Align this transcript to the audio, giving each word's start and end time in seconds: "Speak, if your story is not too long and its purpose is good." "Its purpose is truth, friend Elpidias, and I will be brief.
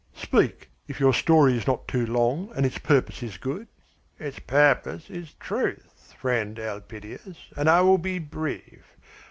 "Speak, 0.15 0.71
if 0.87 0.99
your 0.99 1.13
story 1.13 1.55
is 1.55 1.67
not 1.67 1.87
too 1.87 2.07
long 2.07 2.51
and 2.55 2.65
its 2.65 2.79
purpose 2.79 3.21
is 3.21 3.37
good." 3.37 3.67
"Its 4.17 4.39
purpose 4.39 5.11
is 5.11 5.35
truth, 5.35 6.15
friend 6.17 6.57
Elpidias, 6.57 7.37
and 7.55 7.69
I 7.69 7.81
will 7.81 7.99
be 7.99 8.17
brief. 8.17 8.97